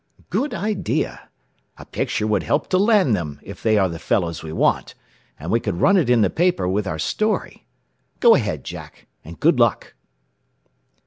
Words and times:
"Good 0.31 0.55
idea. 0.55 1.29
A 1.77 1.85
picture 1.85 2.25
would 2.25 2.41
help 2.41 2.69
to 2.69 2.79
land 2.79 3.15
them, 3.15 3.39
if 3.43 3.61
they 3.61 3.77
are 3.77 3.87
the 3.87 3.99
fellows 3.99 4.41
we 4.41 4.51
want; 4.51 4.95
and 5.39 5.51
we 5.51 5.59
could 5.59 5.79
run 5.79 5.95
it 5.95 6.09
in 6.09 6.21
the 6.21 6.31
paper 6.31 6.67
with 6.67 6.87
our 6.87 6.97
story. 6.97 7.67
Go 8.19 8.33
ahead, 8.33 8.63
Jack, 8.63 9.05
and 9.23 9.39
good 9.39 9.59
luck." 9.59 9.93